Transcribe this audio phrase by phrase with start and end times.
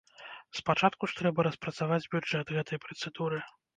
[0.59, 3.45] Спачатку ж трэба распрацаваць бюджэт гэтай працэдуры.